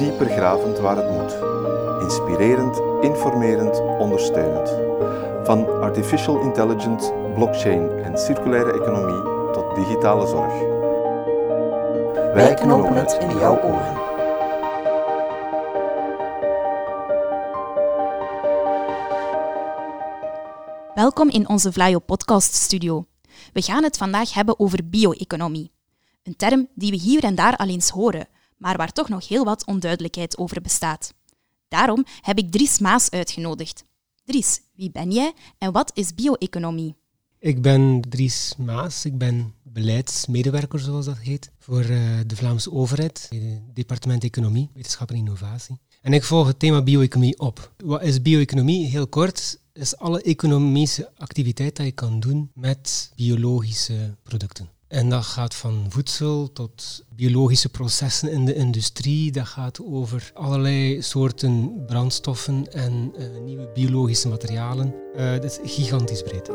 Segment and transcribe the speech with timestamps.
[0.00, 1.32] dieper gravend waar het moet.
[2.02, 4.68] Inspirerend, informerend, ondersteunend.
[5.46, 10.52] Van artificial intelligence, blockchain en circulaire economie tot digitale zorg.
[12.34, 13.98] Wij knopen het in jouw oren.
[20.94, 23.06] Welkom in onze Vlaio podcast studio.
[23.52, 25.72] We gaan het vandaag hebben over bio-economie.
[26.22, 28.28] Een term die we hier en daar al eens horen,
[28.60, 31.14] maar waar toch nog heel wat onduidelijkheid over bestaat.
[31.68, 33.84] Daarom heb ik Dries Maas uitgenodigd.
[34.24, 36.96] Dries, wie ben jij en wat is bio-economie?
[37.38, 43.26] Ik ben Dries Maas, ik ben beleidsmedewerker, zoals dat heet, voor uh, de Vlaamse overheid,
[43.30, 45.78] het departement Economie, Wetenschap en Innovatie.
[46.02, 47.72] En ik volg het thema bio-economie op.
[47.84, 48.86] Wat is bio-economie?
[48.86, 54.68] Heel kort, is alle economische activiteit dat je kan doen met biologische producten.
[54.90, 59.32] En dat gaat van voedsel tot biologische processen in de industrie.
[59.32, 64.94] Dat gaat over allerlei soorten brandstoffen en uh, nieuwe biologische materialen.
[65.16, 66.48] Uh, dat is gigantisch breed.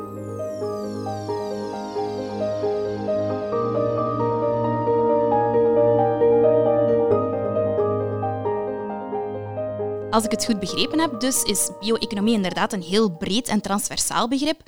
[10.10, 14.28] Als ik het goed begrepen heb, dus is bio-economie inderdaad een heel breed en transversaal
[14.28, 14.62] begrip.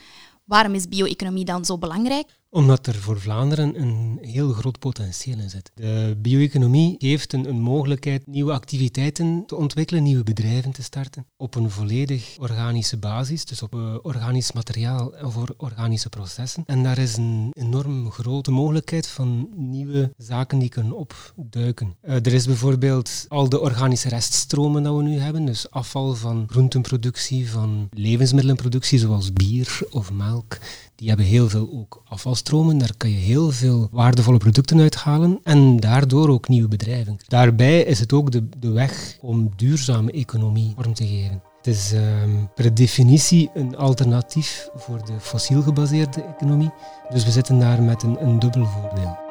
[0.45, 2.27] Waarom is bio-economie dan zo belangrijk?
[2.57, 5.71] Omdat er voor Vlaanderen een heel groot potentieel in zit.
[5.73, 11.25] De bio-economie geeft een, een, mogelijkheid nieuwe activiteiten te ontwikkelen, nieuwe bedrijven te starten.
[11.35, 16.63] Op een volledig organische basis, dus op uh, organisch materiaal en voor organische processen.
[16.65, 21.95] En daar is een enorm grote mogelijkheid van nieuwe zaken die kunnen opduiken.
[22.03, 26.47] Uh, er is bijvoorbeeld al de organische reststromen dat we nu hebben, dus afval van
[26.49, 30.57] groentenproductie, van levensmiddelenproductie zoals bier of melk
[30.97, 32.01] die hebben heel veel ook
[32.49, 37.17] Daar kan je heel veel waardevolle producten uithalen en daardoor ook nieuwe bedrijven.
[37.27, 41.41] Daarbij is het ook de, de weg om duurzame economie vorm te geven.
[41.57, 46.71] Het is um, per definitie een alternatief voor de fossiel gebaseerde economie.
[47.09, 49.26] Dus we zitten daar met een, een dubbel voordeel.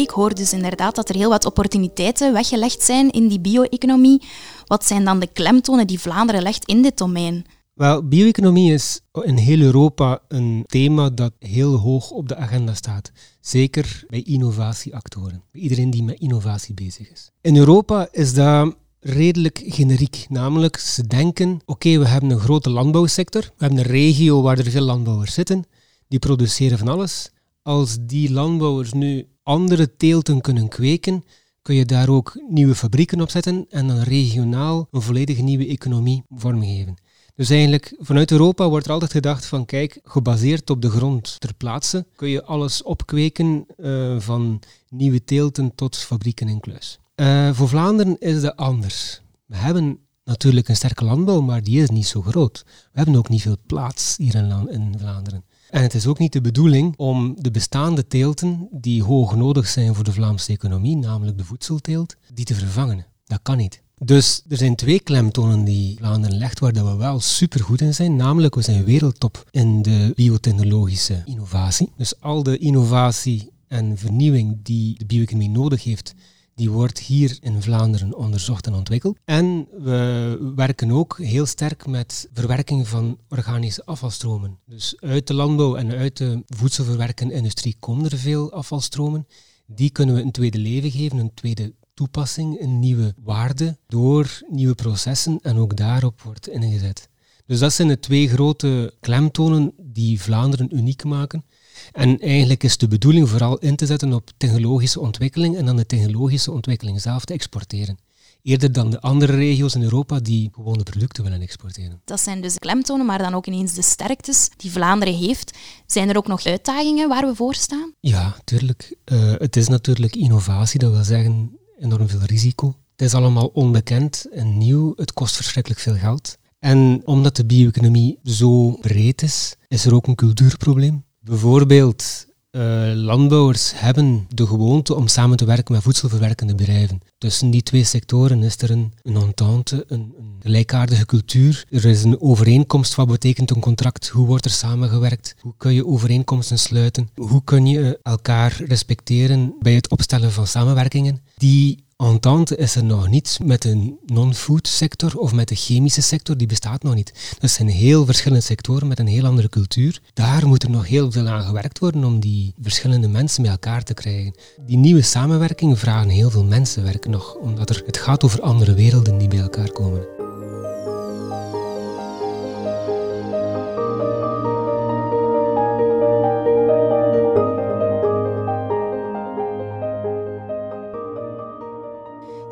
[0.00, 4.22] Ik hoor dus inderdaad dat er heel wat opportuniteiten weggelegd zijn in die bio-economie.
[4.66, 7.44] Wat zijn dan de klemtonen die Vlaanderen legt in dit domein?
[7.74, 13.12] Wel, bio-economie is in heel Europa een thema dat heel hoog op de agenda staat.
[13.40, 17.30] Zeker bij innovatieactoren, bij iedereen die met innovatie bezig is.
[17.40, 20.26] In Europa is dat redelijk generiek.
[20.28, 24.70] Namelijk, ze denken, oké, we hebben een grote landbouwsector, we hebben een regio waar er
[24.70, 25.64] veel landbouwers zitten,
[26.08, 27.30] die produceren van alles.
[27.62, 31.24] Als die landbouwers nu andere teelten kunnen kweken,
[31.62, 36.24] kun je daar ook nieuwe fabrieken op zetten en dan regionaal een volledig nieuwe economie
[36.28, 36.96] vormgeven.
[37.34, 41.54] Dus eigenlijk vanuit Europa wordt er altijd gedacht van kijk, gebaseerd op de grond ter
[41.54, 46.98] plaatse kun je alles opkweken uh, van nieuwe teelten tot fabrieken in kluis.
[47.16, 49.22] Uh, voor Vlaanderen is dat anders.
[49.46, 52.62] We hebben natuurlijk een sterke landbouw, maar die is niet zo groot.
[52.66, 55.44] We hebben ook niet veel plaats hier in, in Vlaanderen.
[55.72, 59.94] En het is ook niet de bedoeling om de bestaande teelten die hoog nodig zijn
[59.94, 63.06] voor de Vlaamse economie, namelijk de voedselteelt, die te vervangen.
[63.24, 63.82] Dat kan niet.
[64.04, 68.16] Dus er zijn twee klemtonen die Vlaanderen legt waar we wel supergoed in zijn.
[68.16, 71.92] Namelijk, we zijn wereldtop in de biotechnologische innovatie.
[71.96, 76.14] Dus al de innovatie en vernieuwing die de bio-economie nodig heeft,
[76.54, 79.18] die wordt hier in Vlaanderen onderzocht en ontwikkeld.
[79.24, 84.58] En we werken ook heel sterk met verwerking van organische afvalstromen.
[84.66, 89.26] Dus uit de landbouw en uit de voedselverwerkende industrie komen er veel afvalstromen.
[89.66, 94.74] Die kunnen we een tweede leven geven, een tweede toepassing, een nieuwe waarde door nieuwe
[94.74, 97.08] processen en ook daarop wordt ingezet.
[97.46, 101.44] Dus dat zijn de twee grote klemtonen die Vlaanderen uniek maken.
[101.92, 105.86] En eigenlijk is de bedoeling vooral in te zetten op technologische ontwikkeling en dan de
[105.86, 107.98] technologische ontwikkeling zelf te exporteren.
[108.42, 112.00] Eerder dan de andere regio's in Europa die gewoon de producten willen exporteren.
[112.04, 115.58] Dat zijn dus de klemtonen, maar dan ook ineens de sterktes die Vlaanderen heeft.
[115.86, 117.92] Zijn er ook nog uitdagingen waar we voor staan?
[118.00, 118.96] Ja, tuurlijk.
[119.12, 122.76] Uh, het is natuurlijk innovatie, dat wil zeggen enorm veel risico.
[122.96, 126.36] Het is allemaal onbekend en nieuw, het kost verschrikkelijk veel geld.
[126.58, 131.04] En omdat de bio-economie zo breed is, is er ook een cultuurprobleem.
[131.24, 137.00] Bijvoorbeeld, uh, landbouwers hebben de gewoonte om samen te werken met voedselverwerkende bedrijven.
[137.18, 141.64] Tussen die twee sectoren is er een, een entente, een, een gelijkaardige cultuur.
[141.70, 142.94] Er is een overeenkomst.
[142.94, 144.08] Wat betekent een contract?
[144.08, 145.34] Hoe wordt er samengewerkt?
[145.40, 147.08] Hoe kun je overeenkomsten sluiten?
[147.14, 151.22] Hoe kun je elkaar respecteren bij het opstellen van samenwerkingen?
[151.36, 156.36] Die entente is er nog niet met de non-food sector of met de chemische sector,
[156.36, 157.36] die bestaat nog niet.
[157.38, 160.00] Dat zijn heel verschillende sectoren met een heel andere cultuur.
[160.14, 163.82] Daar moet er nog heel veel aan gewerkt worden om die verschillende mensen met elkaar
[163.82, 164.34] te krijgen.
[164.66, 169.18] Die nieuwe samenwerkingen vragen heel veel mensenwerk nog, omdat er, het gaat over andere werelden
[169.18, 170.21] die bij elkaar komen.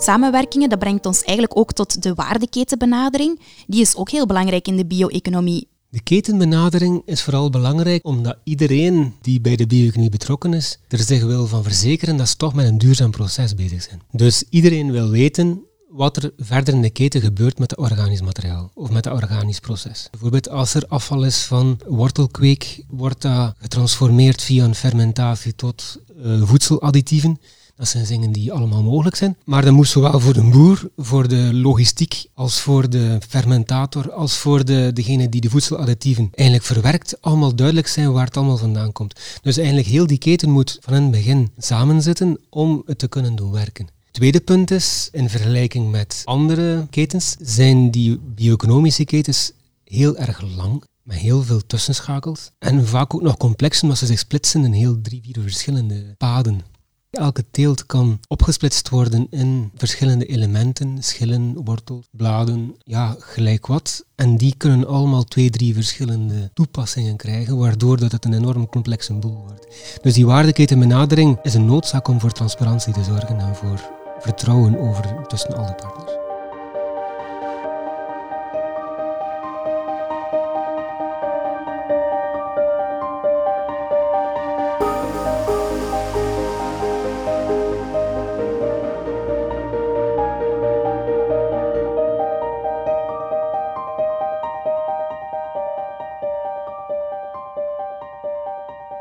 [0.02, 3.40] Samenwerkingen, dat brengt ons eigenlijk ook tot de waardeketenbenadering.
[3.66, 5.68] Die is ook heel belangrijk in de bio-economie.
[5.88, 11.24] De ketenbenadering is vooral belangrijk omdat iedereen die bij de bio-economie betrokken is, er zich
[11.24, 14.02] wil van verzekeren dat ze toch met een duurzaam proces bezig zijn.
[14.10, 18.70] Dus iedereen wil weten wat er verder in de keten gebeurt met het organisch materiaal
[18.74, 20.08] of met het organisch proces.
[20.10, 26.42] Bijvoorbeeld als er afval is van wortelkweek, wordt dat getransformeerd via een fermentatie tot uh,
[26.42, 27.38] voedseladditieven.
[27.80, 29.36] Dat zijn dingen die allemaal mogelijk zijn.
[29.44, 34.36] Maar dat moet zowel voor de boer, voor de logistiek, als voor de fermentator, als
[34.36, 38.92] voor de, degene die de voedseladditieven eigenlijk verwerkt, allemaal duidelijk zijn waar het allemaal vandaan
[38.92, 39.20] komt.
[39.42, 43.36] Dus eigenlijk heel die keten moet van in het begin samenzitten om het te kunnen
[43.36, 43.88] doen werken.
[44.10, 49.52] Tweede punt is, in vergelijking met andere ketens, zijn die bio-economische ketens
[49.84, 52.50] heel erg lang met heel veel tussenschakels.
[52.58, 56.69] En vaak ook nog complex, omdat ze zich splitsen in heel drie, vier verschillende paden.
[57.10, 64.04] Elke teelt kan opgesplitst worden in verschillende elementen, schillen, wortels, bladen, ja, gelijk wat.
[64.14, 69.14] En die kunnen allemaal twee, drie verschillende toepassingen krijgen, waardoor dat het een enorm complexe
[69.14, 69.66] boel wordt.
[70.02, 75.26] Dus die waardeketenbenadering is een noodzaak om voor transparantie te zorgen en voor vertrouwen over
[75.26, 76.29] tussen alle partners.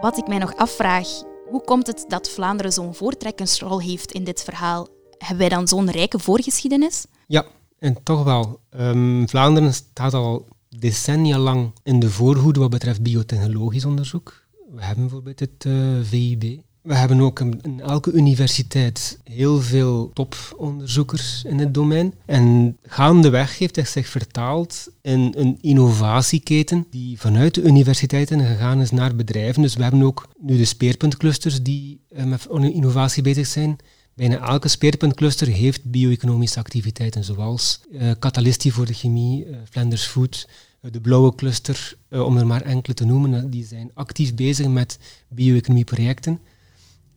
[0.10, 1.08] Wat ik mij nog afvraag,
[1.50, 4.88] hoe komt het dat Vlaanderen zo'n voortrekkersrol heeft in dit verhaal?
[5.18, 7.06] Hebben wij dan zo'n rijke voorgeschiedenis?
[7.28, 7.46] Ja,
[7.80, 8.60] en toch wel.
[8.80, 14.44] Um, Vlaanderen staat al decennia lang in de voorhoede wat betreft biotechnologisch onderzoek.
[14.72, 16.60] We hebben bijvoorbeeld het eh, VIB,
[16.90, 22.14] we hebben ook in elke universiteit heel veel toponderzoekers in het domein.
[22.26, 28.92] En gaandeweg heeft hij zich vertaald in een innovatieketen die vanuit de universiteiten gegaan is
[28.92, 29.62] naar bedrijven.
[29.62, 33.78] Dus we hebben ook nu de speerpuntclusters die eh, met innovatie bezig zijn.
[34.14, 38.12] Bijna elke speerpuntcluster heeft bio-economische activiteiten, zoals uh,
[38.52, 40.48] voor de chemie, uh, Flanders Food,
[40.82, 43.50] de blauwe cluster, om er maar enkele te noemen.
[43.50, 46.40] Die zijn actief bezig met bio-economieprojecten.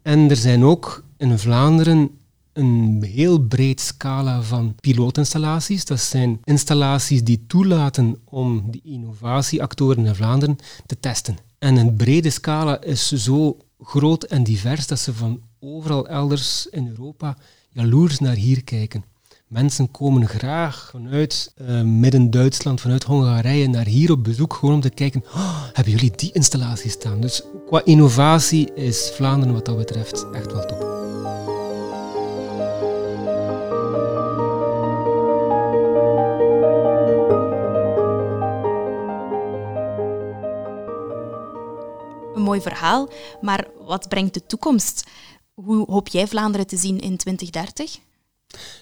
[0.03, 2.11] En er zijn ook in Vlaanderen
[2.53, 5.85] een heel breed scala van pilootinstallaties.
[5.85, 10.57] Dat zijn installaties die toelaten om die innovatieactoren in Vlaanderen
[10.87, 11.37] te testen.
[11.59, 16.89] En een brede scala is zo groot en divers dat ze van overal elders in
[16.89, 17.37] Europa
[17.69, 19.05] jaloers naar hier kijken.
[19.53, 24.91] Mensen komen graag vanuit uh, Midden-Duitsland, vanuit Hongarije naar hier op bezoek, gewoon om te
[24.91, 27.21] kijken, oh, hebben jullie die installatie staan?
[27.21, 30.81] Dus qua innovatie is Vlaanderen wat dat betreft echt wel top.
[42.35, 43.09] Een mooi verhaal,
[43.41, 45.05] maar wat brengt de toekomst?
[45.55, 48.01] Hoe hoop jij Vlaanderen te zien in 2030?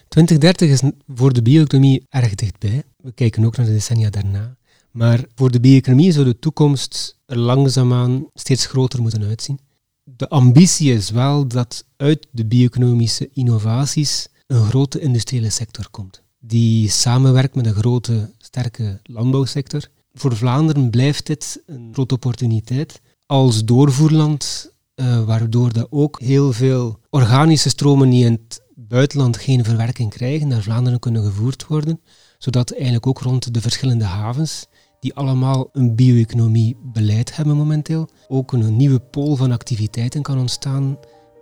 [0.09, 0.83] 2030 is
[1.15, 2.83] voor de bio-economie erg dichtbij.
[2.97, 4.57] We kijken ook naar de decennia daarna.
[4.91, 9.59] Maar voor de bio-economie zou de toekomst er langzaamaan steeds groter moeten uitzien.
[10.05, 16.23] De ambitie is wel dat uit de bio-economische innovaties een grote industriële sector komt.
[16.39, 19.89] Die samenwerkt met een grote, sterke landbouwsector.
[20.15, 26.99] Voor Vlaanderen blijft dit een grote opportuniteit als doorvoerland, uh, waardoor dat ook heel veel
[27.11, 28.60] organische stromen die in het
[28.91, 32.01] buitenland geen verwerking krijgen, naar Vlaanderen kunnen gevoerd worden,
[32.39, 34.67] zodat eigenlijk ook rond de verschillende havens,
[35.01, 40.99] die allemaal een bio-economie beleid hebben momenteel, ook een nieuwe pool van activiteiten kan ontstaan,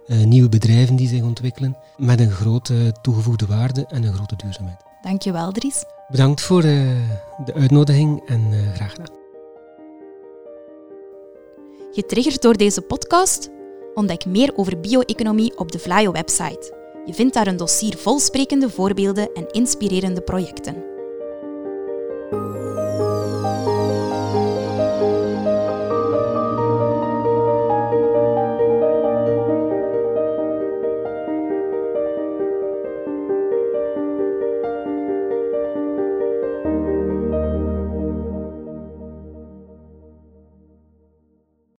[0.07, 4.81] uh, nieuwe bedrijven die zich ontwikkelen, met een grote toegevoegde waarde en een grote duurzaamheid.
[5.03, 5.85] Dankjewel, Dries.
[6.09, 6.97] Bedankt voor uh,
[7.45, 9.17] de uitnodiging en uh, graag gedaan.
[11.93, 13.49] Getriggerd door deze podcast?
[13.95, 16.78] Ontdek meer over bio-economie op de Vlaio website.
[17.09, 20.85] Je vindt daar een dossier vol sprekende voorbeelden en inspirerende projecten.